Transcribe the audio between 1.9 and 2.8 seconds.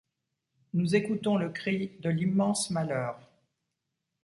de l’immense